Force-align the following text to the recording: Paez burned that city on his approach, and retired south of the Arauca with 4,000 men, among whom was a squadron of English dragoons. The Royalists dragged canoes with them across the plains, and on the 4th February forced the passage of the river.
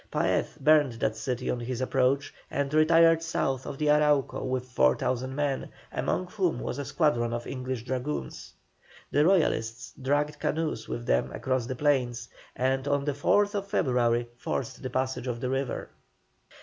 Paez 0.09 0.57
burned 0.59 0.93
that 0.93 1.15
city 1.15 1.47
on 1.47 1.59
his 1.59 1.79
approach, 1.79 2.33
and 2.49 2.73
retired 2.73 3.21
south 3.21 3.67
of 3.67 3.77
the 3.77 3.85
Arauca 3.91 4.43
with 4.43 4.65
4,000 4.67 5.35
men, 5.35 5.69
among 5.91 6.25
whom 6.25 6.59
was 6.59 6.79
a 6.79 6.85
squadron 6.85 7.31
of 7.33 7.45
English 7.45 7.83
dragoons. 7.83 8.51
The 9.11 9.23
Royalists 9.23 9.93
dragged 10.01 10.39
canoes 10.39 10.87
with 10.89 11.05
them 11.05 11.31
across 11.31 11.67
the 11.67 11.75
plains, 11.75 12.29
and 12.55 12.87
on 12.87 13.05
the 13.05 13.13
4th 13.13 13.63
February 13.65 14.27
forced 14.37 14.81
the 14.81 14.89
passage 14.89 15.27
of 15.27 15.39
the 15.39 15.51
river. 15.51 15.91